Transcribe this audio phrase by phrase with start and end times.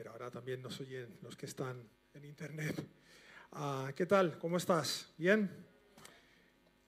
[0.00, 2.74] pero ahora también nos oyen los que están en internet.
[3.52, 4.38] Ah, ¿Qué tal?
[4.38, 5.12] ¿Cómo estás?
[5.18, 5.50] ¿Bien?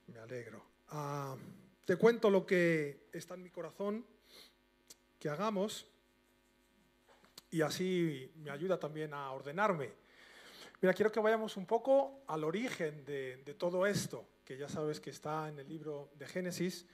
[0.07, 0.65] Me alegro.
[0.87, 1.37] Ah,
[1.85, 4.03] te cuento lo que está en mi corazón
[5.19, 5.85] que hagamos
[7.51, 9.91] y así me ayuda también a ordenarme.
[10.81, 14.99] Mira, quiero que vayamos un poco al origen de, de todo esto, que ya sabes
[14.99, 16.87] que está en el libro de Génesis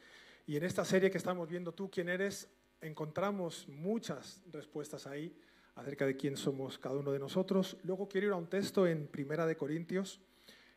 [0.46, 2.50] y en esta serie que estamos viendo tú, quién eres,
[2.82, 5.34] encontramos muchas respuestas ahí
[5.80, 7.78] acerca de quién somos cada uno de nosotros.
[7.84, 10.20] Luego quiero ir a un texto en Primera de Corintios,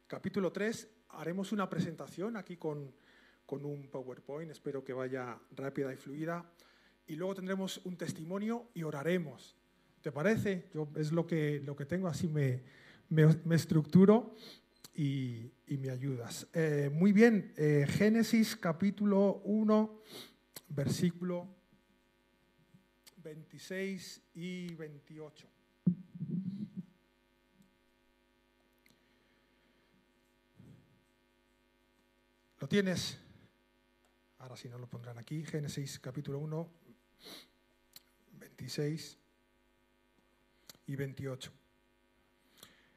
[0.07, 0.89] capítulo 3.
[1.11, 2.95] Haremos una presentación aquí con,
[3.45, 6.49] con un PowerPoint, espero que vaya rápida y fluida.
[7.09, 9.57] Y luego tendremos un testimonio y oraremos.
[10.01, 10.69] ¿Te parece?
[10.73, 12.63] Yo es lo que, lo que tengo, así me,
[13.09, 14.37] me, estructuro
[14.95, 16.47] y, y, me ayudas.
[16.55, 20.01] Eh, muy bien, eh, Génesis capítulo 1,
[20.69, 21.62] versículo
[23.23, 25.49] 26 y 28.
[32.59, 33.19] ¿Lo tienes?
[34.39, 35.45] Ahora sí no lo pondrán aquí.
[35.45, 36.69] Génesis capítulo 1,
[38.39, 39.19] 26
[40.87, 41.53] y 28.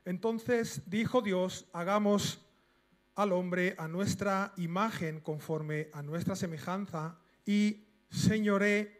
[0.06, 2.46] Entonces dijo Dios, hagamos
[3.16, 8.95] al hombre a nuestra imagen conforme a nuestra semejanza y señoré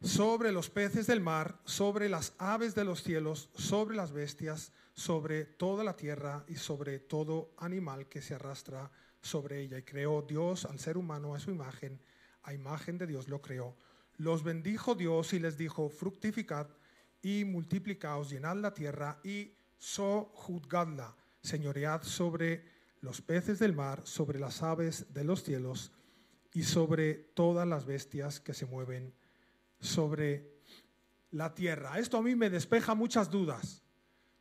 [0.00, 5.44] sobre los peces del mar, sobre las aves de los cielos, sobre las bestias, sobre
[5.44, 8.90] toda la tierra y sobre todo animal que se arrastra
[9.20, 9.78] sobre ella.
[9.78, 12.00] Y creó Dios al ser humano a su imagen,
[12.42, 13.76] a imagen de Dios lo creó.
[14.16, 16.68] Los bendijo Dios y les dijo, fructificad
[17.22, 22.64] y multiplicaos, llenad la tierra y sojuzgadla, señoread sobre
[23.00, 25.92] los peces del mar, sobre las aves de los cielos
[26.52, 29.14] y sobre todas las bestias que se mueven
[29.80, 30.58] sobre
[31.30, 31.98] la tierra.
[31.98, 33.82] Esto a mí me despeja muchas dudas,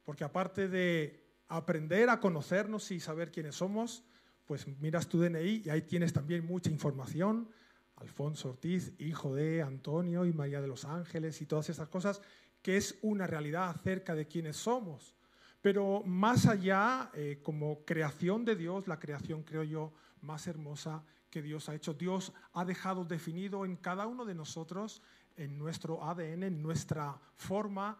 [0.03, 4.03] porque aparte de aprender a conocernos y saber quiénes somos,
[4.45, 7.49] pues miras tu DNI y ahí tienes también mucha información.
[7.98, 12.21] Alfonso Ortiz, hijo de Antonio y María de los Ángeles y todas esas cosas,
[12.61, 15.15] que es una realidad acerca de quiénes somos.
[15.61, 21.42] Pero más allá, eh, como creación de Dios, la creación creo yo más hermosa que
[21.42, 25.02] Dios ha hecho, Dios ha dejado definido en cada uno de nosotros
[25.37, 27.98] en nuestro ADN, en nuestra forma,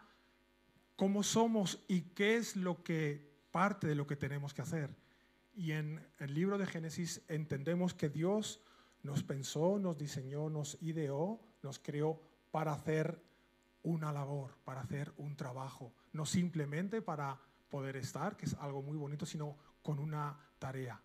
[0.96, 4.94] cómo somos y qué es lo que parte de lo que tenemos que hacer.
[5.54, 8.60] Y en el libro de Génesis entendemos que Dios
[9.02, 13.22] nos pensó, nos diseñó, nos ideó, nos creó para hacer
[13.82, 18.96] una labor, para hacer un trabajo, no simplemente para poder estar, que es algo muy
[18.96, 21.00] bonito, sino con una tarea.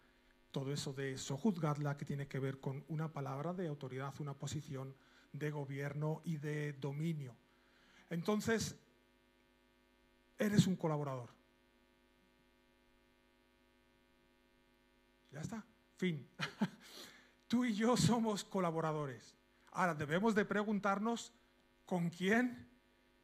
[0.52, 4.96] Todo eso de sojuzgadla que tiene que ver con una palabra de autoridad, una posición
[5.34, 7.36] de gobierno y de dominio.
[8.10, 8.76] Entonces,
[10.38, 11.30] eres un colaborador.
[15.32, 15.66] Ya está,
[15.98, 16.28] fin.
[17.48, 19.36] Tú y yo somos colaboradores.
[19.72, 21.34] Ahora debemos de preguntarnos
[21.86, 22.70] con quién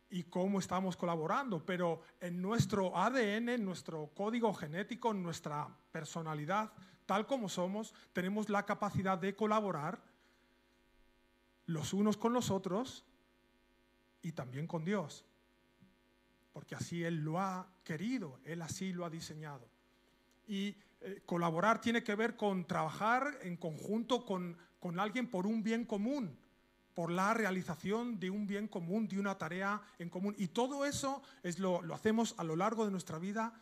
[0.10, 6.72] y cómo estamos colaborando, pero en nuestro ADN, en nuestro código genético, en nuestra personalidad,
[7.06, 10.02] tal como somos, tenemos la capacidad de colaborar
[11.70, 13.06] los unos con los otros
[14.24, 15.24] y también con Dios.
[16.52, 19.70] Porque así Él lo ha querido, Él así lo ha diseñado.
[20.48, 25.62] Y eh, colaborar tiene que ver con trabajar en conjunto con, con alguien por un
[25.62, 26.36] bien común,
[26.96, 30.34] por la realización de un bien común, de una tarea en común.
[30.40, 33.54] Y todo eso es lo, lo hacemos a lo largo de nuestra vida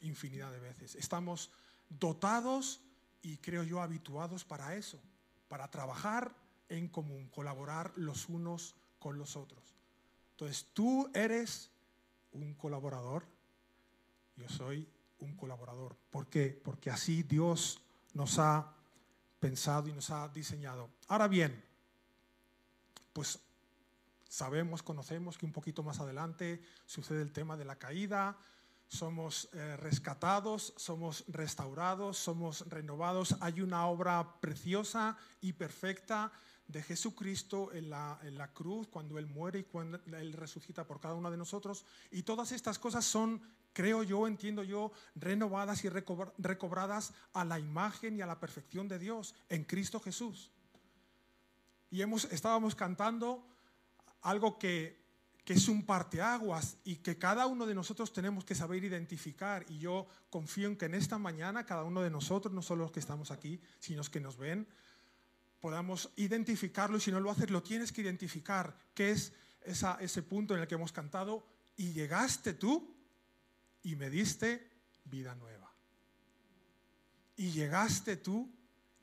[0.00, 0.96] infinidad de veces.
[0.96, 1.52] Estamos
[1.88, 2.80] dotados
[3.22, 5.00] y creo yo habituados para eso,
[5.48, 6.34] para trabajar
[6.70, 9.74] en común, colaborar los unos con los otros.
[10.32, 11.70] Entonces, tú eres
[12.32, 13.24] un colaborador,
[14.36, 14.88] yo soy
[15.18, 15.96] un colaborador.
[16.10, 16.58] ¿Por qué?
[16.64, 17.82] Porque así Dios
[18.14, 18.72] nos ha
[19.38, 20.90] pensado y nos ha diseñado.
[21.08, 21.62] Ahora bien,
[23.12, 23.38] pues
[24.28, 28.38] sabemos, conocemos que un poquito más adelante sucede el tema de la caída,
[28.88, 33.36] somos eh, rescatados, somos restaurados, somos renovados.
[33.40, 36.32] Hay una obra preciosa y perfecta
[36.70, 41.00] de Jesucristo en la, en la, cruz, cuando Él muere y cuando Él resucita por
[41.00, 41.84] cada uno de nosotros.
[42.10, 48.16] Y todas estas cosas son, creo yo, entiendo yo, renovadas y recobradas a la imagen
[48.16, 50.52] y a la perfección de Dios en Cristo Jesús.
[51.90, 53.44] Y hemos, estábamos cantando
[54.22, 55.00] algo que,
[55.44, 59.66] que es un parteaguas y que cada uno de nosotros tenemos que saber identificar.
[59.68, 62.92] Y yo confío en que en esta mañana cada uno de nosotros, no solo los
[62.92, 64.68] que estamos aquí, sino los que nos ven,
[65.60, 70.22] podamos identificarlo y si no lo haces, lo tienes que identificar, que es esa, ese
[70.22, 71.46] punto en el que hemos cantado,
[71.76, 72.94] y llegaste tú
[73.82, 74.70] y me diste
[75.04, 75.72] vida nueva.
[77.36, 78.50] Y llegaste tú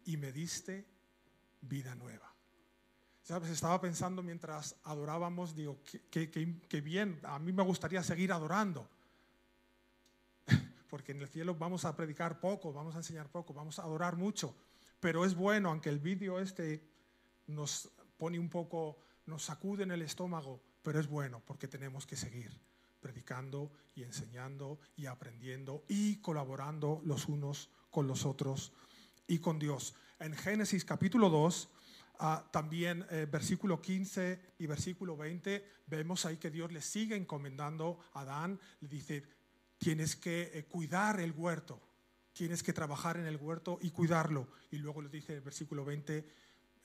[0.06, 0.86] y me diste
[1.62, 2.34] vida nueva.
[3.24, 3.50] ¿Sabes?
[3.50, 8.88] Estaba pensando mientras adorábamos, digo, qué, bien, a mí me gustaría seguir adorando.
[10.90, 14.16] Porque en el cielo vamos a predicar poco, vamos a enseñar poco, vamos a adorar
[14.16, 14.56] mucho.
[15.00, 16.84] Pero es bueno, aunque el vídeo este
[17.48, 22.16] nos pone un poco, nos sacude en el estómago, pero es bueno porque tenemos que
[22.16, 22.60] seguir
[23.00, 28.74] predicando y enseñando y aprendiendo y colaborando los unos con los otros
[29.28, 29.96] y con Dios.
[30.20, 31.70] En Génesis capítulo 2,
[32.20, 38.00] ah, también eh, versículo 15 y versículo 20, vemos ahí que Dios le sigue encomendando
[38.14, 39.24] a Adán, le dice,
[39.78, 41.82] tienes que eh, cuidar el huerto,
[42.38, 44.48] tienes que trabajar en el huerto y cuidarlo.
[44.70, 46.24] Y luego le dice el versículo 20,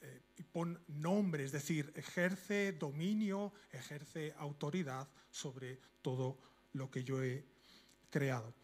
[0.00, 6.38] eh, pon nombre, es decir, ejerce dominio, ejerce autoridad sobre todo
[6.72, 7.44] lo que yo he
[8.08, 8.54] creado.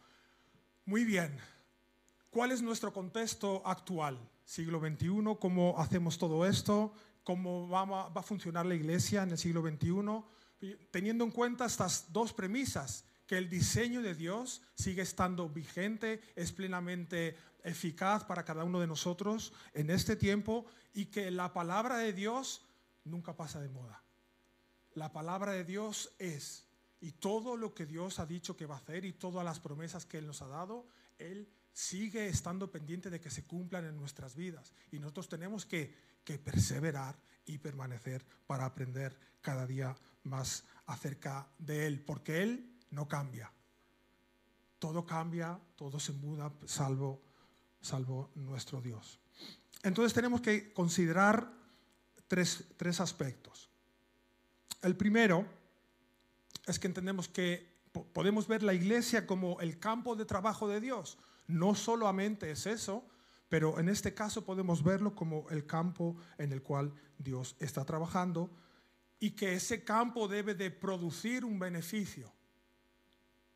[0.85, 1.37] Muy bien,
[2.31, 4.19] ¿cuál es nuestro contexto actual?
[4.43, 6.91] Siglo XXI, ¿cómo hacemos todo esto?
[7.23, 10.75] ¿Cómo va, va a funcionar la iglesia en el siglo XXI?
[10.89, 16.51] Teniendo en cuenta estas dos premisas, que el diseño de Dios sigue estando vigente, es
[16.51, 20.65] plenamente eficaz para cada uno de nosotros en este tiempo
[20.95, 22.65] y que la palabra de Dios
[23.03, 24.01] nunca pasa de moda.
[24.95, 26.65] La palabra de Dios es,
[27.01, 30.07] y todo lo que Dios ha dicho que va a hacer y todas las promesas
[30.07, 30.87] que Él nos ha dado,
[31.19, 34.73] Él sigue estando pendiente de que se cumplan en nuestras vidas.
[34.91, 36.09] Y nosotros tenemos que,
[36.43, 37.15] perseverar
[37.45, 43.51] y permanecer para aprender cada día más acerca de Él, porque Él no cambia.
[44.79, 47.21] Todo cambia, todo se muda, salvo,
[47.81, 49.19] salvo nuestro Dios.
[49.83, 51.51] Entonces tenemos que considerar
[52.27, 53.69] tres, tres aspectos.
[54.81, 55.45] El primero
[56.65, 57.67] es que entendemos que
[58.13, 61.17] podemos ver la iglesia como el campo de trabajo de Dios.
[61.47, 63.03] No solamente es eso,
[63.49, 68.49] pero en este caso podemos verlo como el campo en el cual Dios está trabajando
[69.19, 72.31] y que ese campo debe de producir un beneficio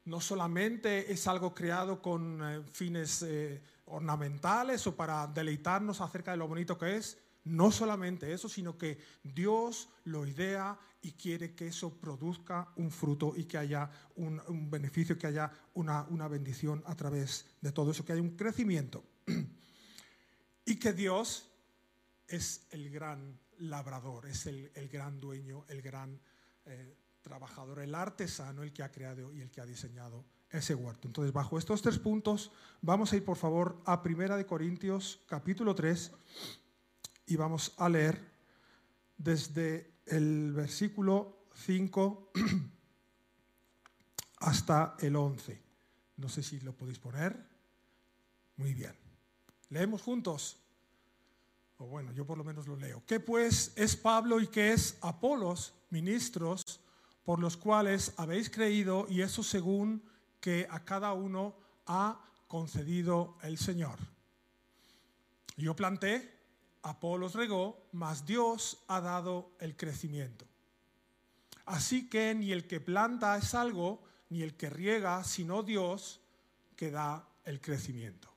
[0.05, 6.37] no solamente es algo creado con eh, fines eh, ornamentales o para deleitarnos acerca de
[6.37, 11.67] lo bonito que es, no solamente eso, sino que Dios lo idea y quiere que
[11.67, 17.45] eso produzca un fruto y que haya un, beneficio, que haya una, bendición a través
[17.59, 19.03] de todo eso, que haya un crecimiento.
[20.65, 21.49] y que Dios
[22.27, 26.19] es el gran labrador, es el, gran dueño, el gran
[26.65, 31.07] eh, trabajador, el artesano, el que ha creado y el que ha diseñado ese huerto.
[31.07, 35.73] Entonces, bajo estos tres puntos, vamos a ir por favor a Primera de Corintios, capítulo
[35.73, 36.11] 3,
[37.25, 38.19] y vamos a leer
[39.17, 42.31] desde el versículo 5
[44.37, 45.61] hasta el 11.
[46.17, 47.35] No sé si lo podéis poner.
[48.57, 48.93] Muy bien.
[49.69, 50.57] Leemos juntos.
[51.77, 53.03] O bueno, yo por lo menos lo leo.
[53.07, 56.79] ¿Qué pues es Pablo y qué es Apolos, ministros?
[57.23, 60.03] Por los cuales habéis creído y eso según
[60.39, 61.55] que a cada uno
[61.85, 63.97] ha concedido el Señor.
[65.55, 66.33] Yo planté,
[66.81, 70.45] Apolos regó, mas Dios ha dado el crecimiento.
[71.65, 76.19] Así que ni el que planta es algo, ni el que riega, sino Dios
[76.75, 78.29] que da el crecimiento.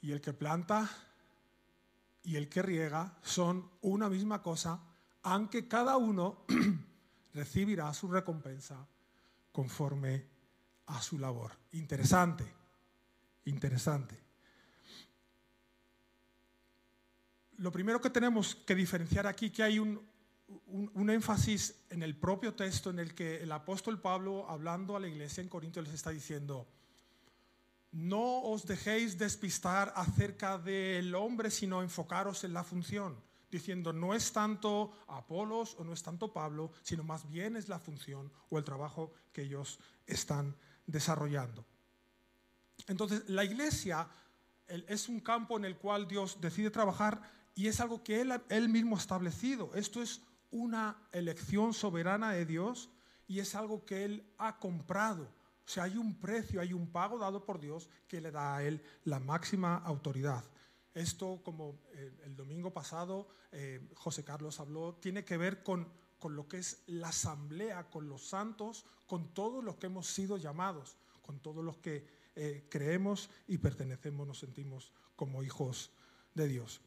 [0.00, 0.90] Y el que planta
[2.24, 4.80] y el que riega son una misma cosa,
[5.22, 6.44] aunque cada uno
[7.34, 8.86] recibirá su recompensa
[9.50, 10.26] conforme
[10.86, 11.52] a su labor.
[11.72, 12.44] Interesante,
[13.44, 14.20] interesante.
[17.58, 20.10] Lo primero que tenemos que diferenciar aquí, que hay un,
[21.08, 25.42] énfasis en el propio texto en el que el apóstol Pablo, hablando a la iglesia
[25.42, 26.66] en Corinto, les está diciendo,
[27.92, 33.16] no os dejéis despistar acerca del hombre, sino enfocaros en la función
[33.52, 37.78] diciendo no es tanto Apolos o no es tanto Pablo, sino más bien es la
[37.78, 40.56] función o el trabajo que ellos están
[40.86, 41.64] desarrollando.
[42.88, 44.08] Entonces, la iglesia
[44.66, 47.22] es un campo en el cual Dios decide trabajar
[47.54, 49.70] y es algo que él, él mismo ha establecido.
[49.74, 52.90] Esto es una elección soberana de Dios
[53.28, 55.24] y es algo que Él ha comprado.
[55.64, 58.62] O sea, hay un precio, hay un pago dado por Dios que le da a
[58.62, 60.44] Él la máxima autoridad.
[60.94, 66.36] Esto, como eh, el domingo pasado eh, José Carlos habló, tiene que ver con, con
[66.36, 70.96] lo que es la asamblea, con los santos, con todos los que hemos sido llamados,
[71.22, 72.06] con todos los que
[72.36, 75.90] eh, creemos y pertenecemos, nos sentimos como hijos
[76.34, 76.80] de Dios.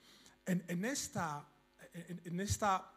[0.45, 1.47] En, esta,
[1.93, 2.91] en, esta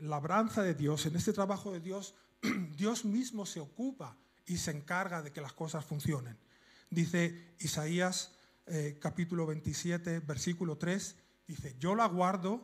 [0.00, 2.14] labranza de Dios, en este trabajo de Dios,
[2.76, 4.14] Dios mismo se ocupa
[4.44, 6.36] y se encarga de que las cosas funcionen.
[6.90, 8.32] Dice Isaías
[8.66, 11.16] eh, capítulo 27, versículo 3,
[11.46, 12.60] dice, yo la guardo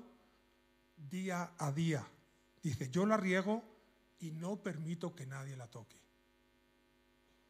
[0.96, 2.06] día a día.
[2.62, 3.62] Dice, yo la riego
[4.20, 5.96] y no permito que nadie la toque.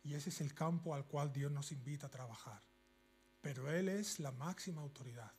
[0.02, 2.62] Y ese es el campo al cual Dios nos invita a trabajar.
[3.40, 5.32] Pero Él es la máxima autoridad.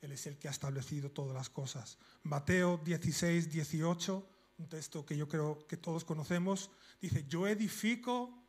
[0.00, 1.98] Él es el que ha establecido todas las cosas.
[2.24, 6.70] Mateo 16, 18, un texto que yo creo que todos conocemos,
[7.00, 8.42] dice, yo edifico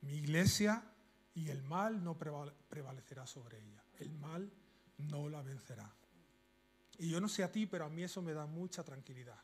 [0.00, 0.82] mi iglesia
[1.36, 3.84] y el mal no prevalecerá sobre ella.
[3.98, 4.50] El mal
[4.96, 5.94] no la vencerá.
[6.98, 9.38] Y yo no sé a ti, pero a mí eso me da mucha tranquilidad.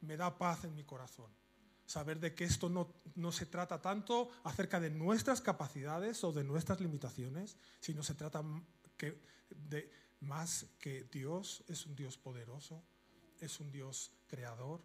[0.00, 1.30] Me da paz en mi corazón.
[1.86, 6.42] Saber de que esto no, no se trata tanto acerca de nuestras capacidades o de
[6.42, 8.42] nuestras limitaciones, sino se trata
[8.96, 12.82] que de, más que Dios es un Dios poderoso,
[13.38, 14.82] es un Dios creador,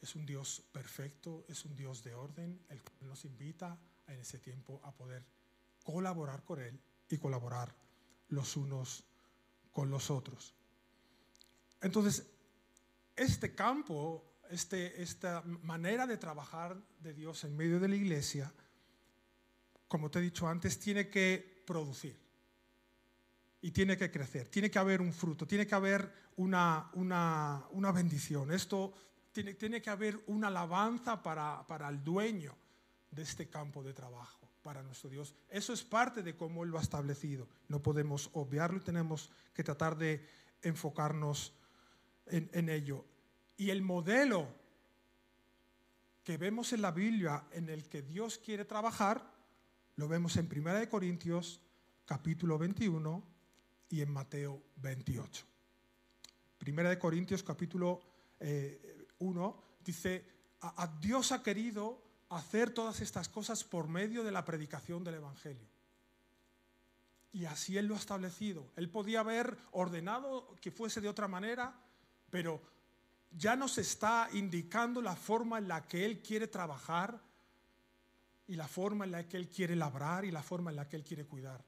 [0.00, 4.38] es un Dios perfecto, es un Dios de orden, el que nos invita en ese
[4.38, 5.24] tiempo a poder
[5.84, 7.74] colaborar con Él y colaborar
[8.28, 9.04] los unos
[9.72, 10.54] con los otros.
[11.80, 12.26] Entonces,
[13.14, 18.52] este campo, este, esta manera de trabajar de Dios en medio de la iglesia,
[19.88, 22.18] como te he dicho antes, tiene que producir
[23.60, 28.52] y tiene que crecer, tiene que haber un fruto, tiene que haber una, una, bendición.
[28.52, 28.92] Esto
[29.32, 32.56] tiene, tiene, que haber una alabanza para, para el dueño
[33.16, 35.34] de este campo de trabajo, para nuestro Dios.
[35.48, 37.48] Eso es parte de cómo Él lo ha establecido.
[37.68, 40.24] No podemos obviarlo y tenemos que tratar de
[40.62, 41.54] enfocarnos
[42.26, 43.04] en, ello.
[43.56, 44.48] Y el modelo
[46.22, 49.32] que vemos en la Biblia en el que Dios quiere trabajar,
[49.96, 51.60] lo vemos en 1 Corintios
[52.04, 53.22] capítulo 21
[53.88, 55.46] y en Mateo 28.
[56.66, 58.00] 1 Corintios capítulo
[58.40, 60.24] 1 eh, dice,
[60.60, 65.66] a Dios ha querido hacer todas estas cosas por medio de la predicación del Evangelio.
[67.32, 68.66] Y así Él lo ha establecido.
[68.76, 71.78] Él podía haber ordenado que fuese de otra manera,
[72.30, 72.62] pero
[73.30, 77.20] ya nos está indicando la forma en la que Él quiere trabajar
[78.46, 80.96] y la forma en la que Él quiere labrar y la forma en la que
[80.96, 81.64] Él quiere cuidar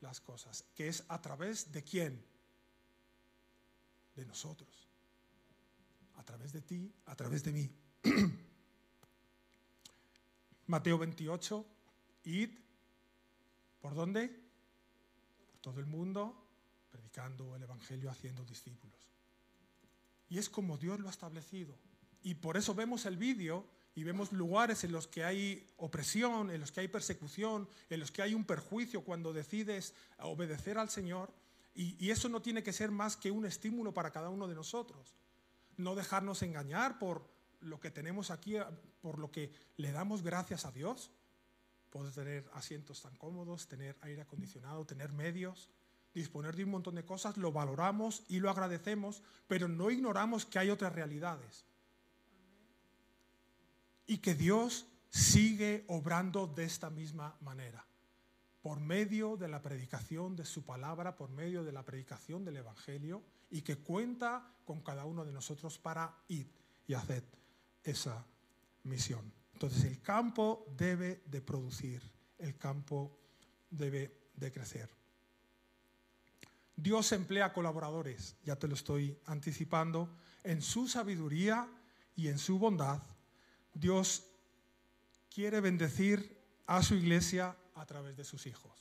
[0.00, 2.24] las cosas, que es a través de quién?
[4.16, 4.88] De nosotros.
[6.16, 7.70] A través de ti, a través de mí.
[10.72, 11.66] Mateo 28,
[12.24, 12.48] id,
[13.82, 14.30] ¿por dónde?
[15.50, 16.34] Por todo el mundo,
[16.90, 18.96] predicando el Evangelio, haciendo discípulos.
[20.30, 21.76] Y es como Dios lo ha establecido.
[22.22, 26.60] Y por eso vemos el vídeo y vemos lugares en los que hay opresión, en
[26.60, 31.30] los que hay persecución, en los que hay un perjuicio cuando decides obedecer al Señor.
[31.74, 35.12] Y, eso no tiene que ser más que un estímulo para cada uno de nosotros.
[35.76, 37.28] No dejarnos engañar por
[37.62, 38.56] lo que tenemos aquí,
[39.00, 41.10] por lo que le damos gracias a Dios.
[41.90, 45.70] Poder tener asientos tan cómodos, tener aire acondicionado, tener medios
[46.14, 50.58] disponer de un montón de cosas, lo valoramos y lo agradecemos, pero no ignoramos que
[50.58, 51.64] hay otras realidades.
[54.06, 57.86] Y que Dios sigue obrando de esta misma manera,
[58.60, 63.22] por medio de la predicación de su palabra, por medio de la predicación del Evangelio,
[63.50, 66.50] y que cuenta con cada uno de nosotros para ir
[66.86, 67.24] y hacer
[67.84, 68.26] esa
[68.84, 69.32] misión.
[69.52, 72.02] Entonces el campo debe de producir,
[72.38, 73.18] el campo
[73.70, 74.90] debe de crecer.
[76.76, 80.08] Dios emplea colaboradores, ya te lo estoy anticipando,
[80.42, 81.68] en su sabiduría
[82.16, 83.02] y en su bondad.
[83.74, 84.24] Dios
[85.32, 86.36] quiere bendecir
[86.66, 88.72] a su iglesia a través de sus hijos.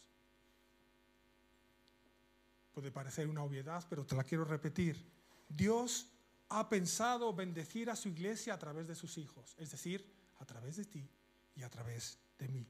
[2.73, 5.05] Puede parecer una obviedad, pero te la quiero repetir.
[5.49, 6.07] Dios
[6.51, 10.05] ha pensado bendecir a su iglesia a través de sus hijos, es decir,
[10.39, 11.09] a través de ti
[11.55, 12.67] y a través de mí.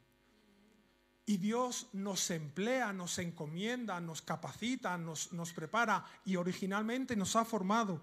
[1.25, 7.45] Y Dios nos emplea, nos encomienda, nos capacita, nos, nos prepara y originalmente nos ha
[7.45, 8.01] formado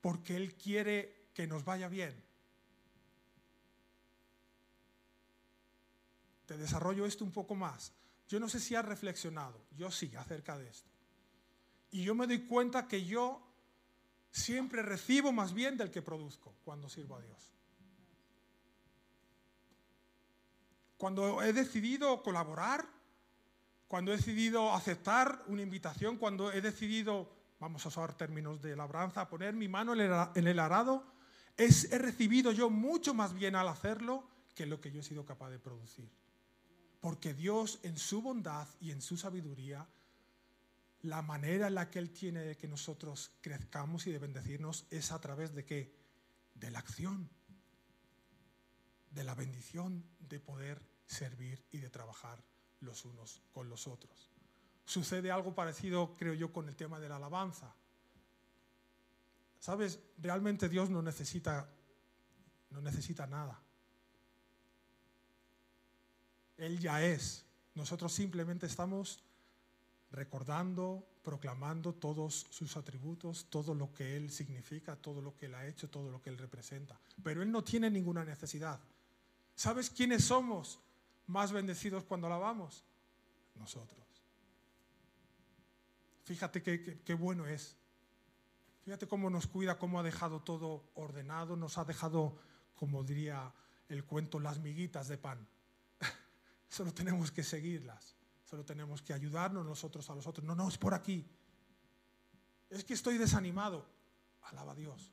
[0.00, 2.22] porque Él quiere que nos vaya bien.
[6.46, 7.92] Te desarrollo esto un poco más.
[8.28, 10.90] Yo no sé si has reflexionado, yo sí, acerca de esto.
[11.90, 13.47] Y yo me doy cuenta que yo
[14.38, 17.52] siempre recibo más bien del que produzco cuando sirvo a Dios.
[20.96, 22.86] Cuando he decidido colaborar,
[23.86, 27.30] cuando he decidido aceptar una invitación, cuando he decidido,
[27.60, 31.04] vamos a usar términos de labranza, poner mi mano en el arado,
[31.56, 35.50] he recibido yo mucho más bien al hacerlo que lo que yo he sido capaz
[35.50, 36.10] de producir.
[37.00, 39.86] Porque Dios en su bondad y en su sabiduría
[41.02, 45.12] la manera en la que Él tiene de que nosotros crezcamos y de bendecirnos es
[45.12, 45.94] a través de qué?
[46.54, 47.30] De la acción,
[49.10, 52.42] de la bendición de poder servir y de trabajar
[52.80, 54.30] los unos con los otros.
[54.84, 57.74] Sucede algo parecido, creo yo, con el tema de la alabanza.
[59.58, 61.68] Sabes, realmente Dios no necesita,
[62.70, 63.60] no necesita nada.
[66.56, 67.44] Él ya es.
[67.74, 69.22] Nosotros simplemente estamos
[70.10, 75.66] recordando, proclamando todos sus atributos, todo lo que Él significa, todo lo que Él ha
[75.66, 76.98] hecho, todo lo que Él representa.
[77.22, 78.80] Pero Él no tiene ninguna necesidad.
[79.54, 80.80] ¿Sabes quiénes somos
[81.26, 82.84] más bendecidos cuando alabamos?
[83.56, 83.98] Nosotros.
[86.24, 87.74] Fíjate qué, bueno es.
[88.84, 92.38] Fíjate cómo nos cuida, cómo ha dejado todo ordenado, nos ha dejado,
[92.74, 93.52] como diría
[93.88, 95.48] el cuento, las miguitas de pan.
[96.68, 98.17] Solo tenemos que seguirlas.
[98.48, 100.46] Solo tenemos que ayudarnos nosotros a los otros.
[100.46, 101.22] No, no, es por aquí.
[102.70, 103.84] Es que estoy desanimado.
[104.44, 105.12] Alaba a Dios.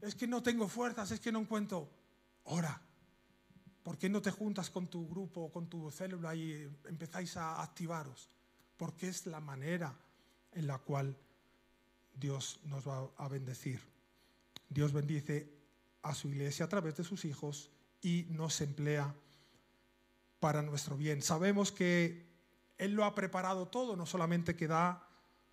[0.00, 1.90] Es que no tengo fuerzas, es que no encuentro.
[2.44, 2.80] Ora.
[3.82, 8.30] ¿Por qué no te juntas con tu grupo, con tu célula y empezáis a activaros?
[8.76, 9.98] Porque es la manera
[10.52, 11.18] en la cual
[12.14, 13.80] Dios nos va a bendecir.
[14.68, 15.52] Dios bendice
[16.02, 19.12] a su iglesia a través de sus hijos y nos emplea
[20.42, 21.22] para nuestro bien.
[21.22, 22.26] Sabemos que
[22.76, 25.08] Él lo ha preparado todo, no solamente que da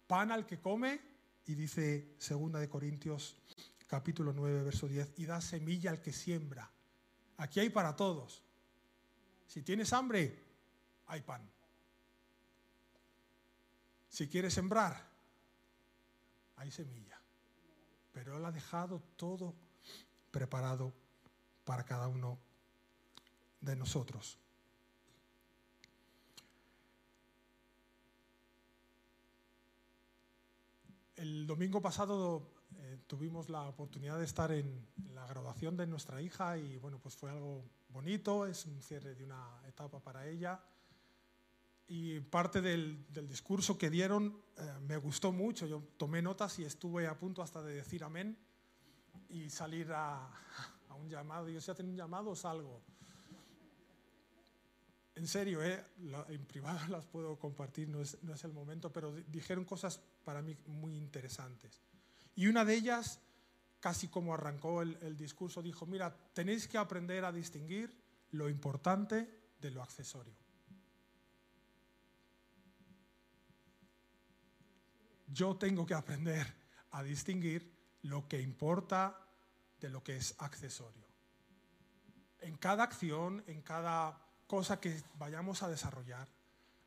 [0.08, 1.00] pan al que come,
[1.46, 3.38] y dice 2 de Corintios
[3.86, 6.72] capítulo 9, verso 10, y da semilla al que siembra.
[7.38, 8.42] Aquí hay para todos.
[9.46, 10.44] Si tienes hambre,
[11.06, 11.48] hay pan.
[14.10, 15.08] Si quieres sembrar,
[16.56, 17.22] hay semilla.
[18.12, 19.54] Pero Él ha dejado todo
[20.32, 20.92] preparado
[21.64, 22.40] para cada uno
[23.62, 24.40] de nosotros.
[31.20, 36.58] El domingo pasado eh, tuvimos la oportunidad de estar en, la graduación de nuestra hija
[36.58, 40.64] y bueno, pues fue algo bonito, es un cierre de una etapa para ella.
[41.88, 47.06] Y parte del, discurso que dieron eh, me gustó mucho, yo tomé notas y estuve
[47.06, 48.38] a punto hasta de decir amén
[49.28, 50.26] y salir a,
[50.88, 51.50] a un llamado.
[51.50, 52.82] Yo si hacen un llamado salgo
[55.20, 55.84] en serio, eh,
[56.30, 60.96] en privado las puedo compartir, no es, el momento, pero dijeron cosas para mí muy
[60.96, 61.82] interesantes.
[62.36, 63.20] Y una de ellas,
[63.82, 67.94] casi como arrancó el, discurso, dijo, mira, tenéis que aprender a distinguir
[68.32, 69.30] lo importante
[69.60, 70.34] de lo accesorio.
[75.28, 76.48] Yo tengo que aprender
[76.92, 77.70] a distinguir
[78.04, 79.28] lo que importa
[79.82, 81.06] de lo que es accesorio.
[82.40, 86.28] En cada acción, en cada cosa que vayamos a desarrollar.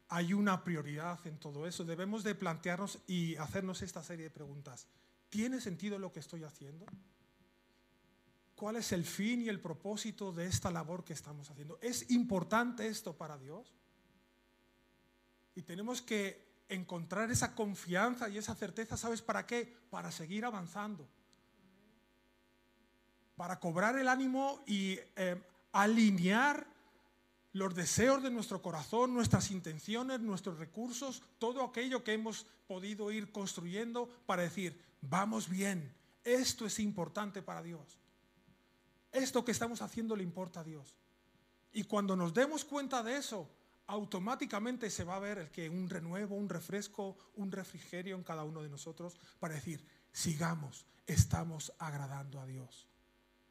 [0.08, 1.84] Hay una prioridad en todo eso.
[1.84, 4.88] Debemos de plantearnos y hacernos esta serie de preguntas.
[5.30, 6.84] ¿Tiene sentido lo que estoy haciendo?
[8.56, 11.78] ¿Cuál es el fin y el propósito de esta labor que estamos haciendo?
[11.80, 13.72] ¿Es importante esto para Dios?
[15.54, 19.72] Y tenemos que encontrar esa confianza y esa certeza, ¿sabes para qué?
[19.88, 21.08] Para seguir avanzando.
[23.36, 26.71] Para cobrar el ánimo y eh, alinear
[27.52, 33.30] los deseos de nuestro corazón, nuestras intenciones, nuestros recursos, todo aquello que hemos podido ir
[33.30, 35.92] construyendo para decir, vamos bien,
[36.24, 37.98] esto es importante para Dios.
[39.12, 40.96] Esto que estamos haciendo le importa a Dios.
[41.72, 43.50] Y cuando nos demos cuenta de eso,
[43.86, 48.44] automáticamente se va a ver el que un renuevo, un refresco, un refrigerio en cada
[48.44, 52.86] uno de nosotros para decir, sigamos, estamos agradando a Dios.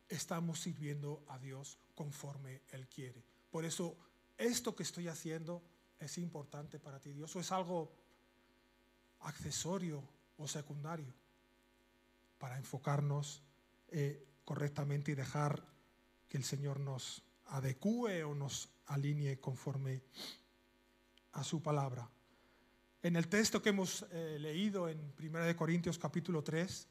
[0.10, 3.31] Estamos sirviendo a Dios conforme Él quiere.
[3.52, 3.98] Por eso,
[4.38, 5.62] esto que estoy haciendo
[6.00, 7.92] es importante para ti, Dios, o es algo
[9.20, 10.02] accesorio
[10.38, 11.14] o secundario
[12.40, 13.44] para enfocarnos
[13.90, 15.64] eh, correctamente y dejar
[16.28, 20.02] que el Señor nos adecue o nos alinee conforme
[21.34, 22.10] a su palabra.
[23.04, 26.88] En el texto que hemos eh, leído en 1 Corintios capítulo 3,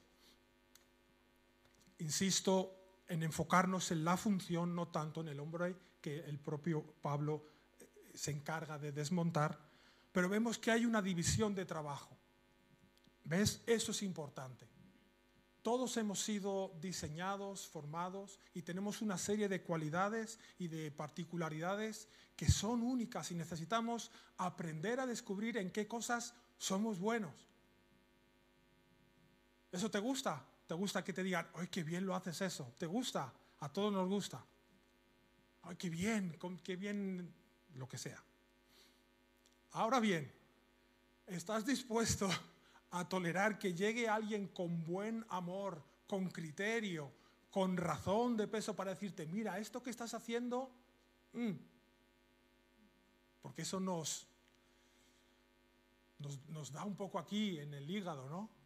[1.99, 2.80] insisto
[3.11, 7.45] en enfocarnos en la función, no tanto en el hombre que el propio Pablo
[7.81, 9.59] eh, se encarga de desmontar,
[10.13, 12.17] pero vemos que hay una división de trabajo.
[13.25, 13.63] ¿Ves?
[13.67, 14.67] Eso es importante.
[15.63, 22.49] Todos hemos sido diseñados, formados y tenemos una serie de cualidades y de particularidades que
[22.49, 27.35] son únicas y necesitamos aprender a descubrir en qué cosas somos buenos.
[29.73, 30.47] ¿Eso te gusta?
[30.71, 32.75] ¿Te gusta que te digan, ¡ay, qué bien lo haces eso!
[32.79, 33.35] ¿Te gusta?
[33.59, 34.41] A todos nos gusta.
[35.63, 36.39] ¡Ay, qué bien!
[36.63, 37.35] ¡Qué bien!
[37.75, 38.23] Lo que sea.
[39.73, 40.33] Ahora bien,
[41.27, 42.29] ¿Estás dispuesto
[42.93, 47.11] a tolerar que llegue alguien con buen amor, con criterio,
[47.51, 50.71] con razón de peso para decirte, mira, esto que estás haciendo,
[51.33, 51.51] mm"?
[53.43, 54.29] porque eso nos,
[56.21, 58.60] nos, nos da un poco aquí en el hígado, ¿no?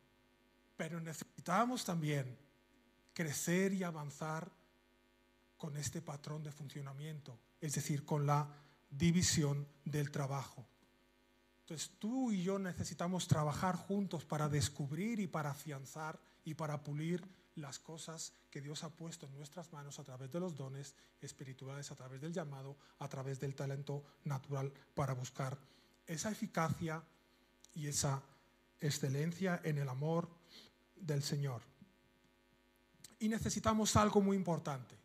[0.77, 2.37] Pero necesitamos también
[3.13, 4.51] crecer y avanzar
[5.57, 8.49] con este patrón de funcionamiento, es decir, con la
[8.91, 10.67] división del trabajo.
[11.61, 17.27] Entonces tú y yo necesitamos trabajar juntos para descubrir y para afianzar y para pulir
[17.57, 21.91] las cosas que Dios ha puesto en nuestras manos a través de los dones espirituales,
[21.91, 25.57] a través del llamado, a través del talento natural para buscar
[26.07, 27.03] esa eficacia
[27.75, 28.23] y esa
[28.81, 30.29] excelencia en el amor
[31.05, 31.63] del Señor.
[33.19, 34.97] Y necesitamos algo muy importante,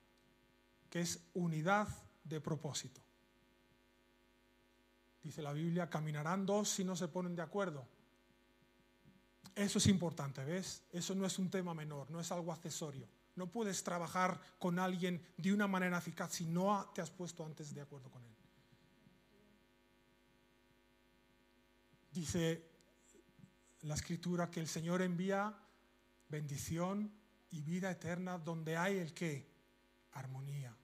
[0.90, 1.88] que es unidad
[2.24, 3.02] de propósito.
[5.22, 7.86] Dice la Biblia, caminarán dos si no se ponen de acuerdo.
[9.56, 10.84] Eso es importante, ¿ves?
[10.92, 13.08] Eso no es un tema menor, no es algo accesorio.
[13.36, 17.74] No puedes trabajar con alguien de una manera eficaz si no te has puesto antes
[17.74, 18.36] de acuerdo con él.
[22.12, 22.66] Dice
[23.82, 25.54] la escritura que el Señor envía
[26.30, 27.12] bendición
[27.52, 29.50] y vida eterna donde hay el qué?
[30.14, 30.76] Armonía.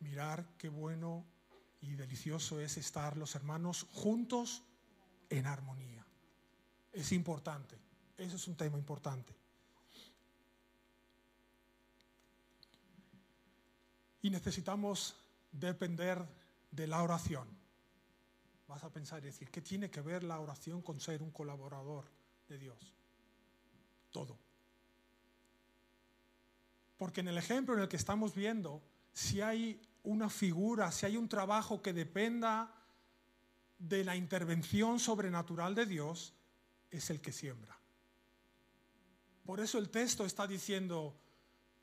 [0.00, 1.24] Mirar qué bueno
[1.80, 4.62] y delicioso es estar los hermanos juntos
[5.30, 6.04] en armonía.
[6.92, 7.78] Es importante,
[8.16, 9.34] eso es un tema importante.
[14.22, 15.16] Y necesitamos
[15.52, 16.26] depender
[16.70, 17.46] de la oración.
[18.66, 22.10] Vas a pensar y decir, ¿qué tiene que ver la oración con ser un colaborador
[22.48, 22.93] de Dios?
[24.14, 24.38] Todo.
[26.96, 28.80] Porque en el ejemplo en el que estamos viendo,
[29.12, 32.72] si hay una figura, si hay un trabajo que dependa
[33.76, 36.32] de la intervención sobrenatural de Dios,
[36.92, 37.76] es el que siembra.
[39.44, 41.16] Por eso el texto está diciendo,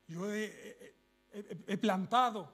[0.08, 0.96] yo he,
[1.68, 2.50] he, plantado,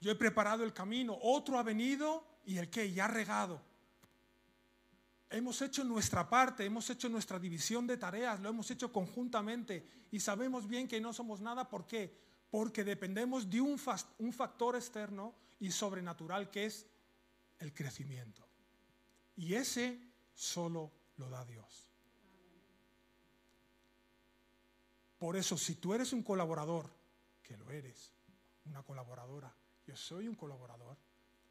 [0.00, 3.60] yo he preparado el camino, otro ha venido y el que ya ha regado.
[5.32, 10.20] Hemos hecho nuestra parte, hemos hecho nuestra división de tareas, lo hemos hecho conjuntamente y
[10.20, 11.68] sabemos bien que no somos nada.
[11.68, 12.22] ¿Por qué?
[12.52, 16.84] porque dependemos de un, factor externo y sobrenatural que es
[17.58, 18.46] el crecimiento.
[19.36, 19.98] Y ese
[20.34, 21.88] solo lo da Dios.
[25.18, 26.90] Por eso, si tú eres un colaborador,
[27.42, 28.12] que lo eres,
[28.66, 30.98] una colaboradora, yo soy un colaborador,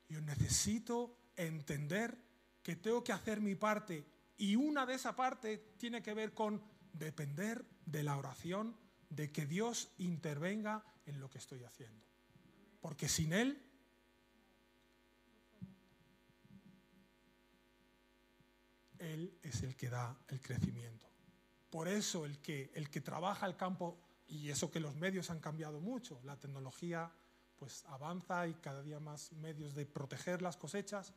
[0.08, 2.16] yo necesito entender
[2.64, 4.06] que tengo que hacer mi parte
[4.38, 8.76] y una de esa parte tiene que ver con depender de la oración,
[9.10, 12.06] de que Dios intervenga en lo que estoy haciendo.
[12.80, 13.62] Porque sin Él
[19.02, 21.08] Él es el que da el crecimiento.
[21.72, 23.98] Por eso el que, el que trabaja el campo,
[24.28, 27.12] y eso que los medios han cambiado mucho, la tecnología
[27.58, 31.14] pues avanza y cada día más medios de proteger las cosechas,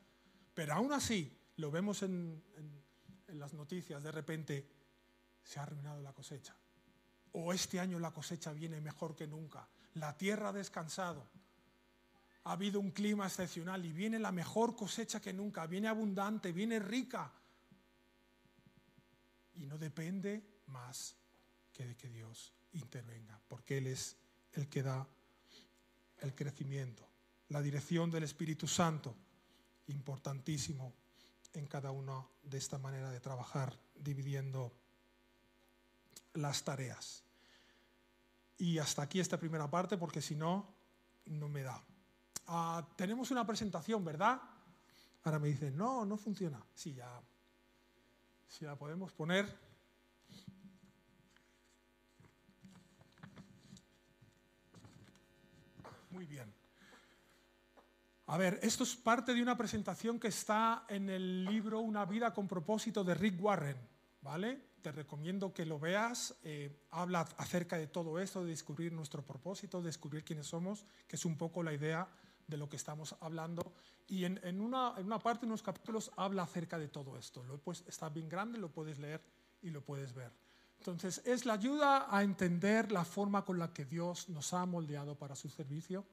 [0.55, 2.43] pero aún así lo vemos en,
[3.29, 4.71] en las noticias, de repente
[5.43, 6.57] se ha arruinado la cosecha,
[7.33, 11.29] o este año la cosecha viene mejor que nunca, la tierra ha descansado,
[12.45, 16.79] ha habido un clima excepcional y viene la mejor cosecha que nunca, viene abundante, viene
[16.79, 17.33] rica.
[19.55, 21.17] Y no depende más
[21.73, 24.17] que de que Dios intervenga, porque Él es
[24.53, 25.07] el que da
[26.19, 27.09] el crecimiento.
[27.49, 29.17] La dirección del Espíritu Santo,
[29.88, 30.92] importantísimo
[31.53, 34.73] en cada uno de esta manera de trabajar, dividiendo
[36.35, 37.23] las tareas.
[38.59, 40.66] Y hasta aquí esta primera parte, porque si no,
[41.27, 41.83] no me da.
[42.47, 44.40] Ah, tenemos una presentación, ¿verdad?
[45.25, 46.62] Ahora me dicen, no, no funciona.
[46.75, 47.20] Sí, ya.
[48.49, 49.59] Si la podemos poner.
[56.11, 56.63] Muy bien.
[58.27, 62.33] A ver, esto es parte de una presentación que está en el libro Una vida
[62.33, 63.77] con propósito de Rick Warren,
[64.23, 64.75] ¿vale?
[64.85, 66.35] te recomiendo que lo veas.
[66.43, 71.17] Eh, habla acerca de todo esto, de descubrir nuestro propósito, de descubrir quiénes somos, que
[71.17, 72.07] es un poco la idea
[72.47, 73.73] de lo que estamos hablando.
[74.07, 77.43] Y en, una, en una, parte, en unos capítulos, habla acerca de todo esto.
[77.45, 79.23] Lo, pues, está bien grande, lo puedes leer
[79.63, 80.31] y lo puedes ver.
[80.77, 85.17] Entonces, es la ayuda a entender la forma con la que Dios nos ha moldeado
[85.17, 86.05] para su servicio.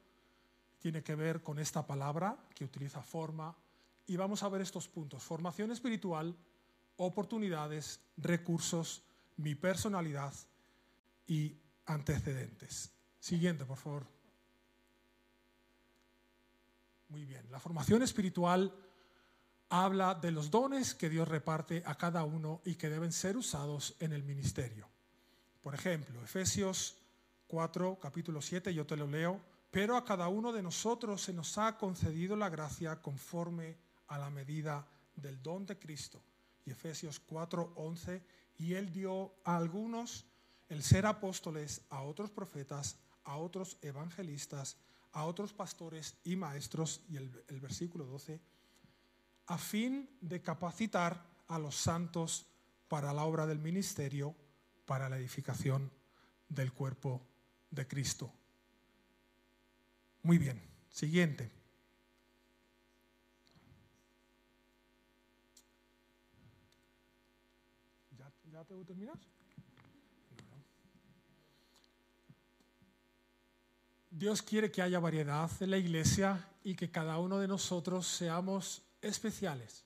[0.82, 3.56] Tiene que ver con esta palabra que utiliza forma.
[4.08, 5.24] Y vamos a ver estos puntos.
[5.24, 6.36] Formación espiritual,
[6.98, 9.04] oportunidades, recursos,
[9.38, 10.34] mi personalidad
[11.28, 12.92] y antecedentes.
[13.20, 14.08] Siguiente, por favor.
[17.10, 17.46] Muy bien.
[17.52, 18.74] La formación espiritual
[19.70, 23.96] habla de los dones que Dios reparte a cada uno y que deben ser usados
[24.00, 24.90] en el ministerio.
[25.62, 26.98] Por ejemplo, Efesios
[27.48, 29.40] 4, capítulo 7, yo te lo leo,
[29.72, 34.30] pero a cada uno de nosotros se nos ha concedido la gracia conforme a la
[34.30, 36.22] medida del don de Cristo.
[36.66, 38.22] Y Efesios 4, 11,
[38.58, 40.26] y él dio a algunos
[40.68, 44.78] el ser apóstoles, a otros profetas, a otros evangelistas,
[45.14, 48.42] a otros pastores y maestros, y el, el versículo 12,
[49.48, 52.46] a fin de capacitar a los santos
[52.90, 54.36] para la obra del ministerio,
[54.86, 55.90] para la edificación
[56.50, 57.22] del cuerpo
[57.70, 58.32] de Cristo.
[60.24, 61.52] Muy bien, siguiente.
[68.18, 69.18] ¿Ya, ya te terminas?
[74.12, 78.84] Dios quiere que haya variedad en la iglesia y que cada uno de nosotros seamos
[79.02, 79.84] especiales.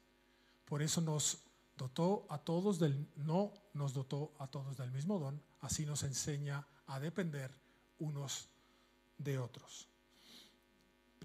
[0.65, 1.43] Por eso nos
[1.77, 6.65] dotó a todos del no nos dotó a todos del mismo don, así nos enseña
[6.87, 7.51] a depender
[7.99, 8.49] unos
[9.17, 9.87] de otros.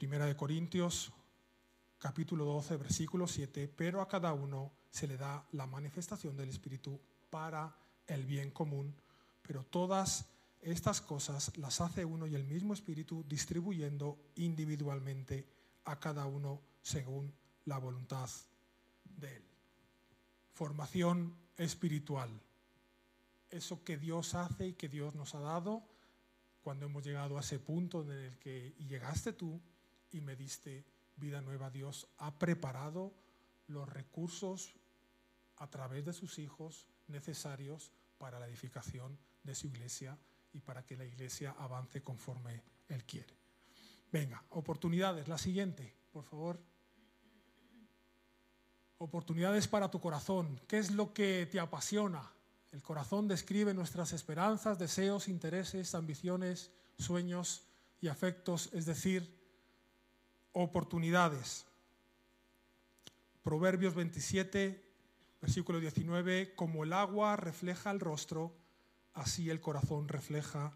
[0.00, 1.12] Primera de Corintios
[1.98, 6.98] capítulo 12 versículo 7, pero a cada uno se le da la manifestación del espíritu
[7.28, 8.96] para el bien común,
[9.42, 10.24] pero todas
[10.62, 15.46] estas cosas las hace uno y el mismo Espíritu distribuyendo individualmente
[15.84, 17.34] a cada uno según
[17.66, 18.30] la voluntad
[19.04, 19.44] de Él.
[20.54, 22.30] Formación espiritual.
[23.50, 25.82] Eso que Dios hace y que Dios nos ha dado
[26.62, 29.60] cuando hemos llegado a ese punto en el que llegaste tú
[30.12, 30.84] y me diste
[31.16, 31.70] vida nueva.
[31.70, 33.12] Dios ha preparado
[33.66, 34.74] los recursos
[35.56, 40.18] a través de sus hijos necesarios para la edificación de su iglesia
[40.52, 43.34] y para que la iglesia avance conforme Él quiere.
[44.10, 45.28] Venga, oportunidades.
[45.28, 46.60] La siguiente, por favor.
[48.98, 50.60] Oportunidades para tu corazón.
[50.66, 52.30] ¿Qué es lo que te apasiona?
[52.72, 57.64] El corazón describe nuestras esperanzas, deseos, intereses, ambiciones, sueños
[58.00, 59.39] y afectos, es decir,
[60.52, 61.66] oportunidades.
[63.42, 64.84] Proverbios 27,
[65.40, 68.54] versículo 19, como el agua refleja el rostro,
[69.14, 70.72] así el corazón refleja,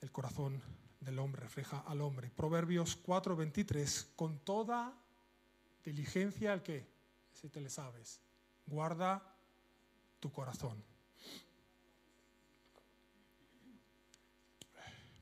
[0.00, 0.62] el corazón
[1.00, 2.30] del hombre refleja al hombre.
[2.30, 4.92] Proverbios 4:23, con toda
[5.84, 6.86] diligencia al que,
[7.32, 8.20] si te le sabes,
[8.66, 9.36] guarda
[10.18, 10.82] tu corazón.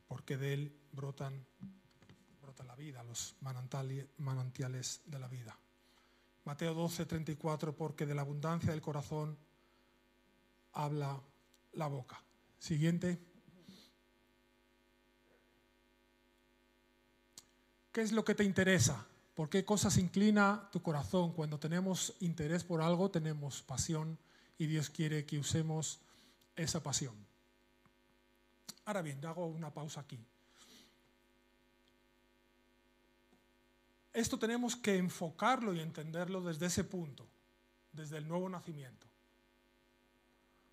[0.08, 1.44] Porque de él brotan,
[2.54, 3.34] brota la vida, los
[4.18, 5.58] manantiales de la vida.
[6.44, 9.36] Mateo 12:34, porque de la abundancia del corazón
[10.72, 11.20] habla
[11.72, 12.22] la boca.
[12.58, 13.18] Siguiente.
[17.90, 19.04] ¿Qué es lo que te interesa?
[19.34, 21.32] ¿Por qué cosas inclina tu corazón?
[21.32, 24.18] Cuando tenemos interés por algo, tenemos pasión
[24.58, 26.00] y Dios quiere que usemos
[26.54, 27.14] esa pasión.
[28.84, 30.24] Ahora bien, hago una pausa aquí.
[34.14, 37.26] Esto tenemos que enfocarlo y entenderlo desde ese punto,
[37.92, 39.08] desde el nuevo nacimiento.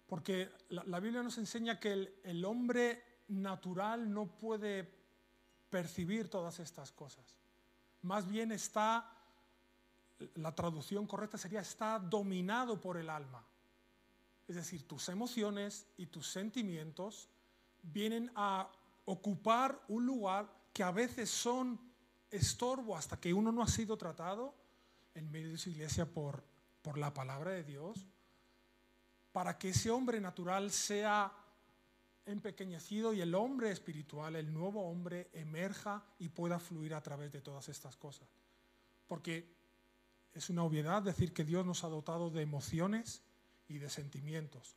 [0.06, 4.88] Porque la, Biblia nos enseña que el, el hombre natural no puede
[5.71, 7.36] percibir todas estas cosas.
[8.04, 9.12] Más bien está,
[10.36, 13.43] la traducción correcta sería, está dominado por el alma.
[14.47, 17.27] Es decir, tus emociones y tus sentimientos
[17.82, 18.69] vienen a
[19.06, 21.90] ocupar un lugar que a veces son
[22.32, 24.56] estorbo hasta que uno no ha sido tratado
[25.13, 26.44] en medio de su iglesia por,
[26.82, 28.08] por la palabra de Dios
[29.32, 31.32] para que ese hombre natural sea
[32.26, 37.41] empequeñecido y el hombre espiritual, el nuevo hombre, emerja y pueda fluir a través de
[37.41, 38.28] todas estas cosas.
[39.08, 39.54] Porque
[40.34, 43.22] es una obviedad decir que Dios nos ha dotado de emociones
[43.67, 44.76] y de sentimientos.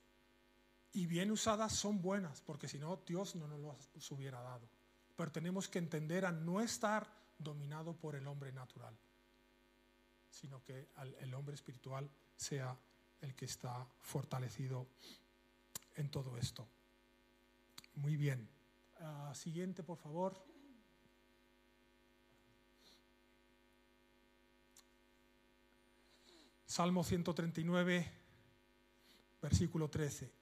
[0.93, 4.69] Y bien usadas son buenas, porque si no, Dios no nos las hubiera dado.
[5.17, 8.97] Pero tenemos que entender a no estar dominado por el hombre natural,
[10.31, 10.89] sino que
[11.21, 12.77] el hombre espiritual sea
[13.21, 14.87] el que está fortalecido
[15.95, 16.67] en todo esto.
[17.95, 18.49] Muy bien.
[19.01, 20.45] Ah, siguiente, por favor.
[26.67, 28.11] Salmo 139,
[29.41, 30.33] versículo 13.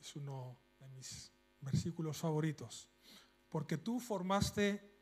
[0.00, 2.88] Es uno de mis versículos favoritos.
[3.50, 4.97] Porque tú formaste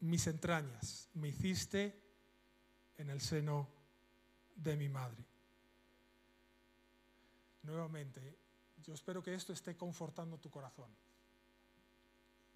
[0.00, 2.00] mis entrañas, me hiciste
[2.96, 3.68] en el seno
[4.56, 5.30] de mi madre
[7.62, 8.38] nuevamente,
[8.82, 10.90] yo espero que esto esté confortando tu corazón.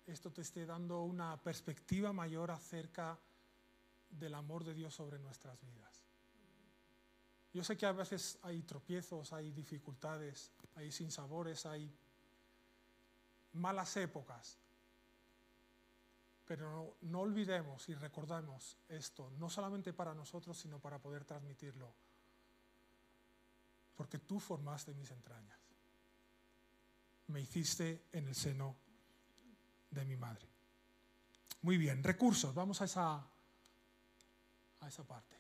[0.07, 3.19] Esto te esté dando una perspectiva mayor acerca
[4.11, 6.05] del amor de Dios sobre nuestras vidas.
[7.53, 11.91] Yo sé que a veces hay tropiezos, hay dificultades, hay sinsabores, hay
[13.53, 14.59] malas épocas.
[16.47, 21.95] Pero no, olvidemos y recordemos esto, no solamente para nosotros, sino para poder transmitirlo.
[23.95, 25.59] Porque tú formaste mis entrañas.
[27.29, 28.77] Me hiciste en el seno
[29.91, 30.47] de mi madre.
[31.63, 33.27] Muy bien, recursos, vamos a esa,
[34.81, 35.35] a esa parte.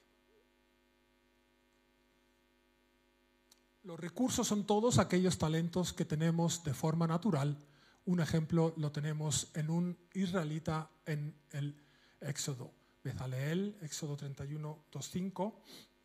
[3.82, 7.62] Los recursos son todos aquellos talentos que tenemos de forma natural.
[8.06, 11.74] Un ejemplo lo tenemos en un israelita en el
[12.20, 12.72] Éxodo.
[13.02, 15.54] Bezaleel, Éxodo 31, 2.5,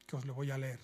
[0.06, 0.80] que os lo voy a leer.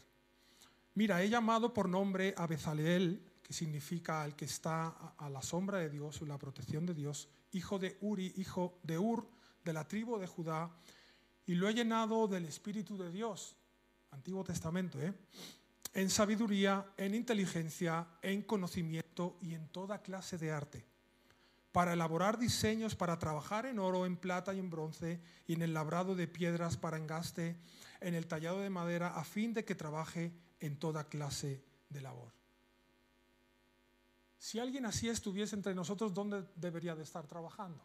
[0.95, 5.79] Mira, he llamado por nombre a Bezaleel, que significa el que está a la sombra
[5.79, 9.29] de Dios o la protección de Dios, hijo de Uri, hijo de Ur,
[9.63, 10.71] de la tribu de Judá,
[11.45, 13.55] y lo he llenado del Espíritu de Dios,
[14.11, 15.13] Antiguo Testamento, ¿eh?
[15.93, 20.85] en sabiduría, en inteligencia, en conocimiento y en toda clase de arte,
[21.75, 25.73] para elaborar diseños, para trabajar en oro, en plata y en bronce, y en el
[25.73, 27.59] labrado de piedras para engaste,
[27.99, 32.31] en el tallado de madera, a fin de que trabaje en toda clase de labor.
[34.37, 37.83] Si alguien así estuviese entre nosotros, ¿dónde debería de estar trabajando?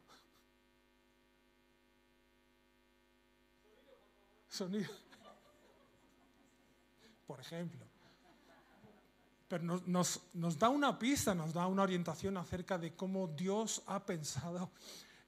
[4.46, 4.88] Sonido.
[7.26, 7.89] Por ejemplo
[9.50, 14.70] pero nos, da una pista, nos da una orientación acerca de cómo Dios ha pensado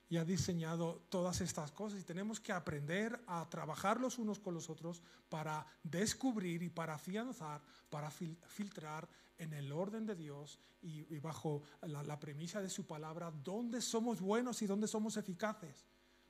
[0.09, 1.99] y ha diseñado todas estas cosas.
[1.99, 6.95] Y tenemos que aprender a trabajar los unos con los otros para descubrir y para
[6.95, 9.09] afianzar, para filtrar
[9.39, 14.21] en el orden de Dios y, bajo la, la premisa de su palabra, dónde somos
[14.21, 15.85] buenos y dónde somos eficaces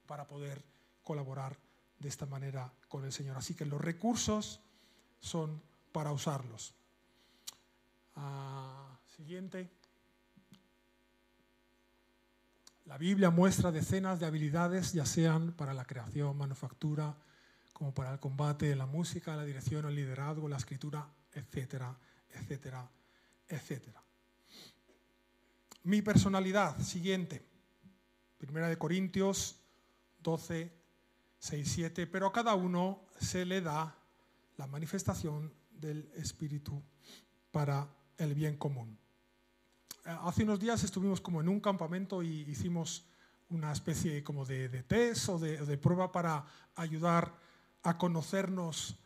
[0.07, 0.65] para poder
[1.05, 1.59] colaborar
[1.99, 3.37] de esta manera con el Señor.
[3.37, 4.61] Así que los recursos
[5.21, 5.61] son
[5.93, 6.75] para usarlos.
[8.15, 9.71] Ah, siguiente.
[12.85, 17.17] La Biblia muestra decenas de habilidades, ya sean para la creación, manufactura,
[17.73, 21.97] como para el combate, la música, la dirección, el liderazgo, la escritura, etcétera,
[22.31, 22.91] etcétera,
[23.49, 24.03] etcétera.
[25.85, 27.45] Mi personalidad, siguiente.
[28.39, 29.57] Primera de Corintios
[30.21, 30.73] 12,
[31.39, 32.07] 6, 7.
[32.07, 33.97] Pero a cada uno se le da
[34.57, 36.83] la manifestación del Espíritu
[37.51, 38.99] para el bien común.
[40.05, 43.07] Eh, hace unos días estuvimos como en un campamento y hicimos
[43.51, 46.45] una especie como de, test o de, de prueba para
[46.75, 47.35] ayudar
[47.83, 48.97] a conocernos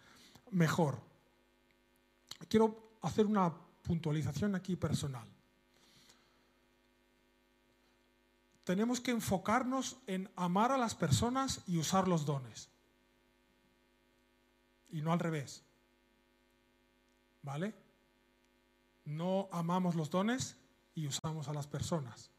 [0.51, 1.01] mejor.
[2.49, 5.27] Quiero hacer una puntualización aquí personal.
[8.65, 12.69] Tenemos que enfocarnos en amar a las personas y usar los dones.
[14.91, 15.63] Y no al revés.
[17.43, 17.86] ¿Vale?
[19.07, 20.57] No amamos los dones
[20.95, 22.31] y usamos a las personas.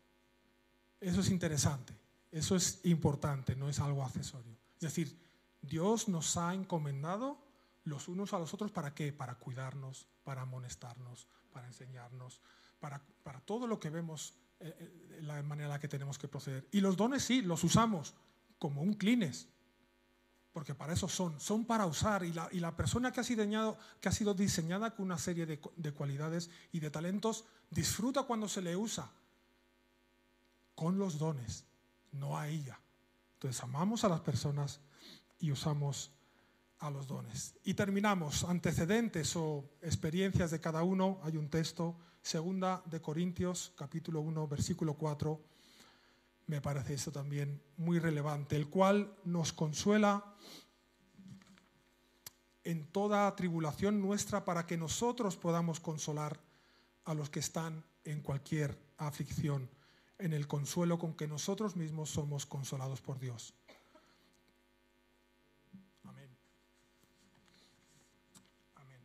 [1.00, 1.94] Eso es interesante,
[2.32, 4.58] eso es importante, no es algo accesorio.
[4.76, 5.18] Es decir,
[5.62, 7.40] Dios nos ha encomendado
[7.84, 9.14] los unos a los otros para qué?
[9.14, 12.42] Para cuidarnos, para amonestarnos, para enseñarnos,
[12.80, 13.02] para,
[13.46, 16.68] todo lo que vemos, eh, eh, la manera en la que tenemos que proceder.
[16.72, 18.14] Y los dones sí, los usamos
[18.60, 19.50] como un clines,
[20.58, 22.26] porque para eso son, son para usar.
[22.26, 25.46] Y la, y la persona que ha, sido que ha, sido diseñada con una serie
[25.46, 29.08] de, de cualidades y de talentos disfruta cuando se le usa
[30.74, 31.64] con los dones,
[32.12, 32.80] no a ella.
[33.34, 34.80] Entonces amamos a las personas
[35.38, 36.10] y usamos
[36.80, 37.54] a los dones.
[37.64, 41.20] Y terminamos, antecedentes o experiencias de cada uno.
[41.22, 45.40] Hay un texto, segunda de Corintios, capítulo 1, versículo 4
[46.48, 50.24] me parece esto también muy relevante, el cual nos consuela
[52.64, 56.40] en toda tribulación nuestra para que nosotros podamos consolar
[57.04, 59.70] a los que están en cualquier aflicción,
[60.18, 63.54] en el consuelo con que nosotros mismos somos consolados por Dios.
[66.04, 66.30] Amén.
[68.76, 69.02] Amén.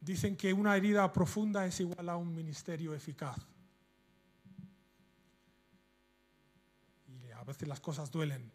[0.00, 3.38] Dicen que una herida profunda es igual a un ministerio eficaz.
[7.39, 8.52] a veces las cosas duelen,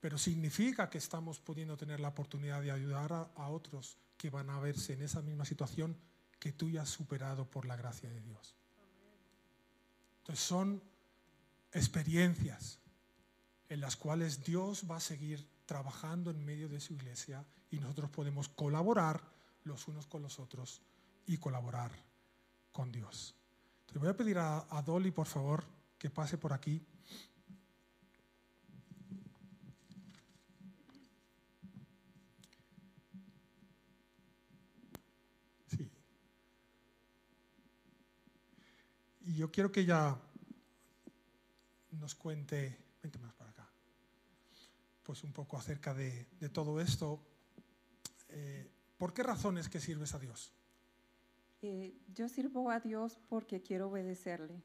[0.00, 4.60] pero significa que estamos pudiendo tener la oportunidad de ayudar a, otros que van a
[4.60, 5.96] verse en esa misma situación
[6.38, 8.54] que tú ya has superado por la gracia de Dios.
[10.18, 10.82] Entonces son
[11.72, 12.80] experiencias
[13.68, 18.10] en las cuales Dios va a seguir trabajando en medio de su iglesia y nosotros
[18.10, 19.22] podemos colaborar
[19.64, 20.82] los unos con los otros
[21.26, 21.90] y colaborar
[22.72, 23.34] con Dios.
[23.90, 25.64] Te voy a pedir a, a Dolly, por favor,
[25.98, 26.84] que pase por aquí.
[39.34, 40.16] Y yo quiero que ella
[41.90, 43.68] nos cuente, vente más para acá,
[45.02, 47.20] pues un poco acerca de, todo esto.
[48.28, 50.52] Eh, ¿Por qué razones que sirves a Dios?
[51.62, 54.62] Eh, yo sirvo a Dios porque quiero obedecerle.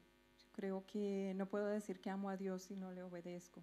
[0.52, 3.62] Creo que no puedo decir que amo a Dios si no le obedezco.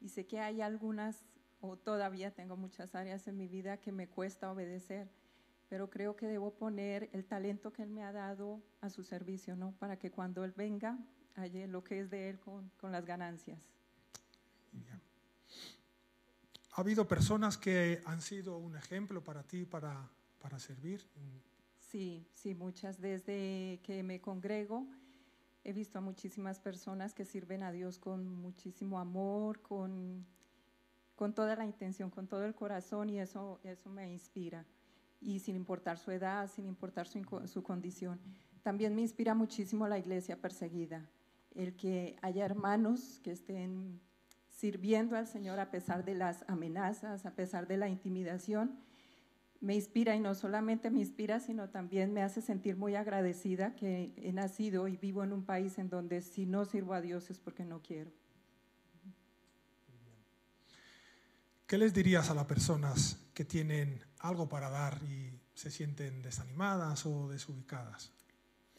[0.00, 1.26] Y sé que hay algunas,
[1.60, 5.10] o todavía tengo muchas áreas en mi vida que me cuesta obedecer,
[5.68, 9.56] pero creo que debo poner el talento que Él me ha dado a su servicio,
[9.56, 9.72] ¿no?
[9.78, 10.98] Para que cuando Él venga,
[11.34, 13.58] haya lo que es de Él con, con las ganancias.
[14.72, 15.00] Bien.
[16.72, 20.10] ¿Ha habido personas que han sido un ejemplo para ti para,
[20.40, 21.02] para servir?
[21.78, 23.00] Sí, sí, muchas.
[23.00, 24.86] Desde que me congrego,
[25.64, 30.26] he visto a muchísimas personas que sirven a Dios con muchísimo amor, con,
[31.14, 34.66] con toda la intención, con todo el corazón, y eso, eso me inspira.
[35.20, 38.20] Y sin importar su edad, sin importar su, su condición.
[38.62, 41.08] También me inspira muchísimo la iglesia perseguida,
[41.54, 44.00] el que haya hermanos que estén
[44.48, 48.78] sirviendo al Señor a pesar de las amenazas, a pesar de la intimidación
[49.60, 54.12] me inspira y no solamente me inspira, sino también me hace sentir muy agradecida que
[54.16, 57.38] he nacido y vivo en un país en donde si no sirvo a Dios es
[57.38, 58.10] porque no quiero.
[61.66, 67.04] ¿Qué les dirías a las personas que tienen algo para dar y se sienten desanimadas
[67.04, 68.10] o desubicadas?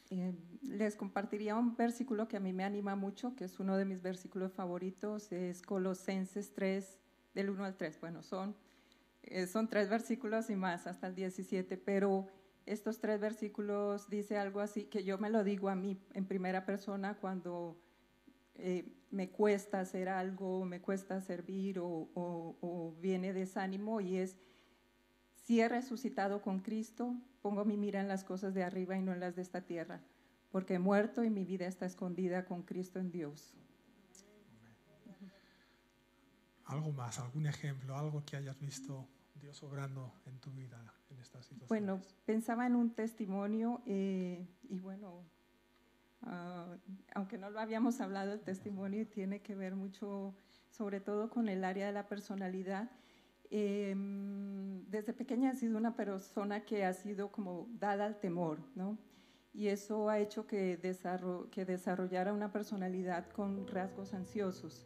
[0.10, 0.34] Eh,
[0.64, 4.02] les compartiría un versículo que a mí me anima mucho, que es uno de mis
[4.02, 6.98] versículos favoritos, es Colosenses 3,
[7.36, 8.02] del 1 al 3.
[8.02, 8.56] Bueno, son,
[9.22, 12.26] eh, son tres versículos y más, hasta el 17, pero
[12.66, 16.66] estos tres versículos dice algo así, que yo me lo digo a mí en primera
[16.66, 17.78] persona cuando
[18.58, 24.38] eh, me cuesta hacer algo, me cuesta servir o, o- o viene desánimo y es,
[25.36, 29.14] si he resucitado con Cristo, pongo mi mira en las cosas de arriba y no
[29.14, 30.02] en las de esta tierra,
[30.52, 33.54] porque he muerto y mi vida está escondida con Cristo en Dios.
[36.66, 40.78] Algo más, algún ejemplo, algo que hayas visto Dios obrando en tu vida
[41.10, 41.70] en estas situaciones.
[41.70, 45.24] Bueno, pensaba en un testimonio eh, y bueno,
[46.24, 46.76] ah,
[47.16, 50.36] aunque no lo habíamos hablado, el testimonio tiene que ver mucho,
[50.70, 52.90] sobre todo con el área de la personalidad.
[53.50, 53.96] Eh,
[54.88, 58.98] desde pequeña he sido una persona que ha sido como dada al temor, ¿no?
[59.54, 64.86] Y eso ha hecho que, desarro- que desarrollara una personalidad con rasgos ansiosos.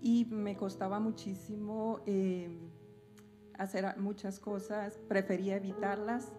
[0.00, 2.50] Y me costaba muchísimo eh,
[3.58, 6.32] hacer muchas cosas, prefería evitarlas,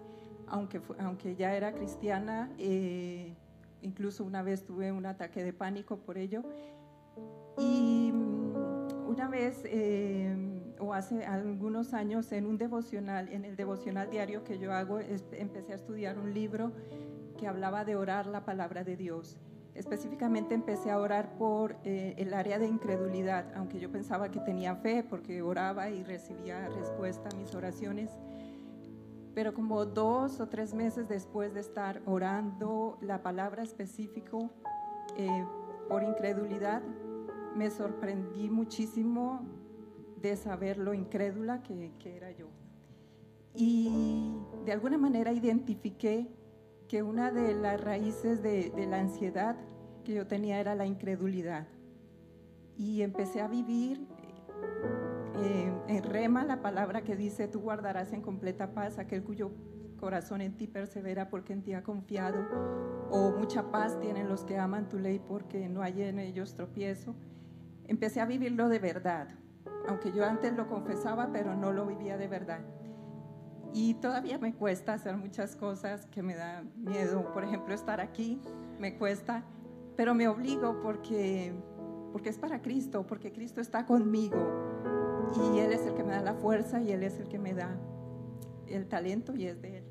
[0.48, 3.36] aunque, aunque ya era cristiana, eh,
[3.88, 6.44] incluso una vez tuve un ataque de pánico por ello.
[7.58, 10.36] Y mm, una vez, eh,
[10.80, 15.72] o hace algunos años, en un devocional, en el devocional diario que yo hago, empecé
[15.72, 16.72] a estudiar un libro
[17.38, 19.38] que hablaba de orar la palabra de Dios.
[19.74, 24.76] Específicamente empecé a orar por eh, el área de incredulidad, aunque yo pensaba que tenía
[24.76, 28.10] fe porque oraba y recibía respuesta a mis oraciones.
[29.38, 34.50] Pero como dos o tres meses después de estar orando la palabra específico
[35.16, 35.46] eh,
[35.88, 36.82] por incredulidad,
[37.56, 39.46] me sorprendí muchísimo
[40.20, 42.48] de saber lo incrédula que, que era yo.
[43.54, 44.34] Y
[44.66, 46.28] de alguna manera identifiqué
[46.88, 49.56] que una de las raíces de, de la ansiedad
[50.04, 51.68] que yo tenía era la incredulidad.
[52.76, 54.08] Y empecé a vivir
[55.40, 59.52] eh, en rema la palabra que dice, tú guardarás en completa paz aquel cuyo
[59.98, 62.46] corazón en ti persevera porque en ti ha confiado,
[63.10, 67.16] o mucha paz tienen los que aman tu ley porque no hay en ellos tropiezo.
[67.86, 69.28] Empecé a vivirlo de verdad,
[69.88, 72.62] aunque yo antes lo confesaba, pero no lo vivía de verdad.
[73.74, 77.32] Y todavía me cuesta hacer muchas cosas que me da miedo.
[77.34, 78.42] Por ejemplo, estar aquí
[78.80, 79.44] me cuesta,
[79.96, 81.54] pero me obligo porque,
[82.12, 84.67] porque es para Cristo, porque Cristo está conmigo.
[85.36, 87.54] Y Él es el que me da la fuerza y Él es el que me
[87.54, 87.78] da
[88.68, 89.84] el talento y es de Él.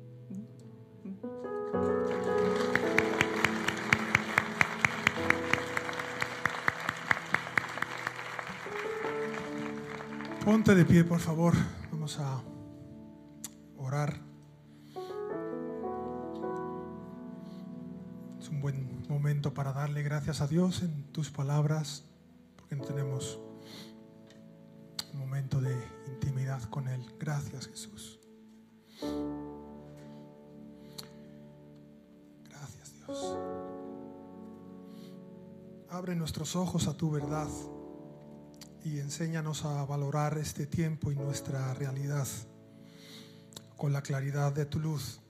[10.43, 11.53] Ponte de pie, por favor.
[11.91, 12.41] Vamos a
[13.77, 14.13] orar.
[18.39, 22.05] Es un buen momento para darle gracias a Dios en tus palabras,
[22.55, 23.41] porque no tenemos
[25.17, 25.75] momento de
[26.07, 27.05] intimidad con Él.
[27.19, 28.19] Gracias, Jesús.
[32.49, 33.37] Gracias, Dios.
[35.89, 37.47] Abre nuestros ojos a tu verdad
[38.83, 42.27] y enséñanos a valorar este tiempo y nuestra realidad
[43.75, 45.21] con la claridad de tu luz.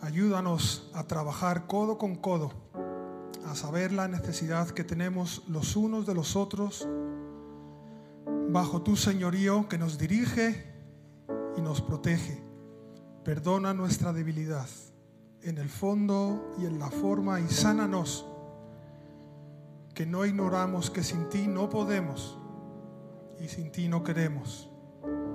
[0.00, 2.52] Ayúdanos a trabajar codo con codo
[3.46, 6.86] a saber la necesidad que tenemos los unos de los otros
[8.48, 10.64] bajo tu señorío que nos dirige
[11.56, 12.42] y nos protege.
[13.24, 14.68] Perdona nuestra debilidad
[15.42, 18.26] en el fondo y en la forma y sánanos
[19.94, 22.38] que no ignoramos que sin ti no podemos
[23.40, 24.70] y sin ti no queremos.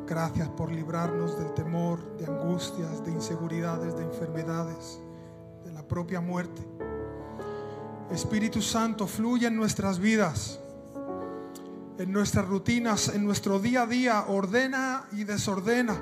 [0.07, 4.99] Gracias por librarnos del temor, de angustias, de inseguridades, de enfermedades,
[5.64, 6.61] de la propia muerte.
[8.11, 10.59] Espíritu Santo, fluye en nuestras vidas,
[11.98, 16.02] en nuestras rutinas, en nuestro día a día, ordena y desordena.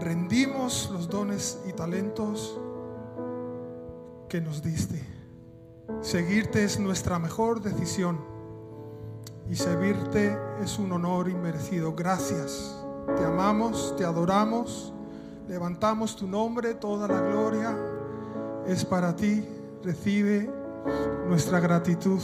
[0.00, 2.58] Rendimos los dones y talentos
[4.28, 5.02] que nos diste.
[6.00, 8.18] Seguirte es nuestra mejor decisión
[9.48, 11.94] y servirte es un honor inmerecido.
[11.94, 12.76] Gracias.
[13.16, 14.92] Te amamos, te adoramos,
[15.48, 17.76] levantamos tu nombre, toda la gloria
[18.66, 19.44] es para ti.
[19.82, 20.50] Recibe
[21.28, 22.20] nuestra gratitud.